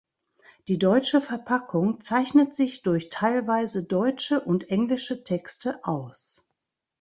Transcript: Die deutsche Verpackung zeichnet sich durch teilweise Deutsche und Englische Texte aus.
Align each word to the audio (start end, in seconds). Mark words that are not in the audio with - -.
Die 0.67 0.79
deutsche 0.79 1.21
Verpackung 1.21 2.01
zeichnet 2.01 2.55
sich 2.55 2.81
durch 2.81 3.09
teilweise 3.11 3.83
Deutsche 3.83 4.39
und 4.39 4.71
Englische 4.71 5.23
Texte 5.23 5.77
aus. 5.83 6.43